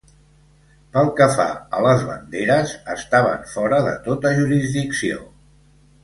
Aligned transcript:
Pel 0.95 1.09
que 1.17 1.25
fa 1.33 1.43
a 1.79 1.83
les 1.87 2.05
banderes, 2.07 2.73
estaven 2.93 3.45
fora 3.51 3.83
de 3.89 3.91
tota 4.09 4.31
jurisdicció. 4.39 5.21